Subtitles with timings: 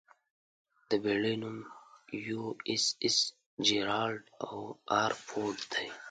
[0.89, 1.57] د بېړۍ نوم
[2.25, 3.17] 'یواېساېس
[3.65, 4.23] جېرالډ
[4.99, 5.87] ار فورډ' دی.